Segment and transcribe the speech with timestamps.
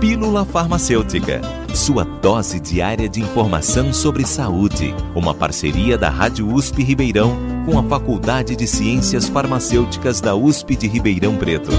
[0.00, 1.40] Pílula Farmacêutica,
[1.74, 4.94] sua dose diária de informação sobre saúde.
[5.14, 7.34] Uma parceria da Rádio USP Ribeirão
[7.64, 11.70] com a Faculdade de Ciências Farmacêuticas da USP de Ribeirão Preto.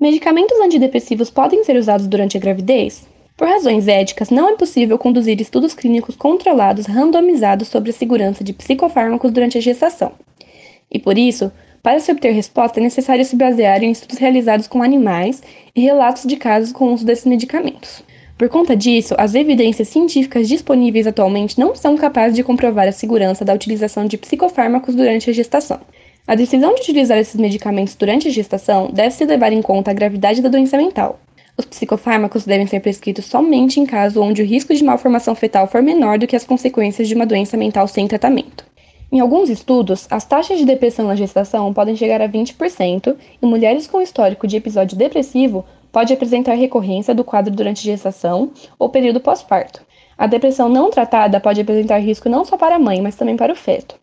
[0.00, 3.06] Medicamentos antidepressivos podem ser usados durante a gravidez?
[3.36, 8.52] Por razões éticas, não é possível conduzir estudos clínicos controlados randomizados sobre a segurança de
[8.52, 10.10] psicofármacos durante a gestação.
[10.90, 11.52] E por isso,
[11.86, 15.40] para se obter resposta, é necessário se basear em estudos realizados com animais
[15.72, 18.02] e relatos de casos com uso desses medicamentos.
[18.36, 23.44] Por conta disso, as evidências científicas disponíveis atualmente não são capazes de comprovar a segurança
[23.44, 25.78] da utilização de psicofármacos durante a gestação.
[26.26, 30.42] A decisão de utilizar esses medicamentos durante a gestação deve-se levar em conta a gravidade
[30.42, 31.20] da doença mental.
[31.56, 35.80] Os psicofármacos devem ser prescritos somente em caso onde o risco de malformação fetal for
[35.80, 38.64] menor do que as consequências de uma doença mental sem tratamento.
[39.10, 43.86] Em alguns estudos, as taxas de depressão na gestação podem chegar a 20%, e mulheres
[43.86, 49.80] com histórico de episódio depressivo pode apresentar recorrência do quadro durante gestação ou período pós-parto.
[50.18, 53.52] A depressão não tratada pode apresentar risco não só para a mãe, mas também para
[53.52, 53.94] o feto.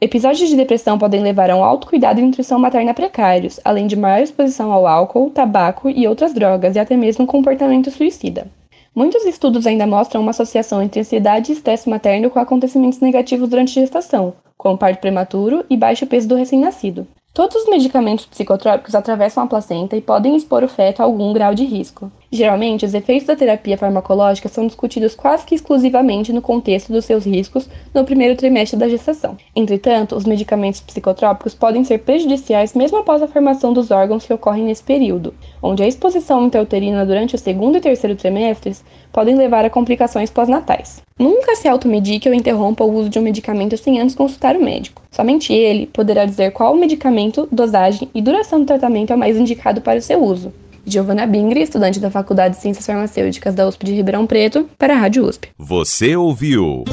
[0.00, 4.22] Episódios de depressão podem levar a um autocuidado e nutrição materna precários, além de maior
[4.22, 8.46] exposição ao álcool, tabaco e outras drogas, e até mesmo comportamento suicida.
[8.94, 13.78] Muitos estudos ainda mostram uma associação entre ansiedade e estresse materno com acontecimentos negativos durante
[13.78, 17.06] a gestação, como parto prematuro e baixo peso do recém-nascido.
[17.32, 21.54] Todos os medicamentos psicotrópicos atravessam a placenta e podem expor o feto a algum grau
[21.54, 22.10] de risco.
[22.32, 27.24] Geralmente, os efeitos da terapia farmacológica são discutidos quase que exclusivamente no contexto dos seus
[27.24, 29.36] riscos no primeiro trimestre da gestação.
[29.54, 34.64] Entretanto, os medicamentos psicotrópicos podem ser prejudiciais mesmo após a formação dos órgãos que ocorrem
[34.64, 39.70] nesse período, onde a exposição intrauterina durante o segundo e terceiro trimestres podem levar a
[39.70, 41.02] complicações pós-natais.
[41.18, 45.02] Nunca se automedique ou interrompa o uso de um medicamento sem antes consultar o médico.
[45.10, 49.80] Somente ele poderá dizer qual medicamento, dosagem e duração do tratamento é o mais indicado
[49.80, 50.52] para o seu uso.
[50.86, 54.96] Giovana Bingri, estudante da Faculdade de Ciências Farmacêuticas da USP de Ribeirão Preto, para a
[54.96, 55.48] Rádio USP.
[55.58, 56.84] Você ouviu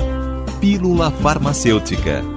[0.59, 2.36] Pílula Farmacêutica.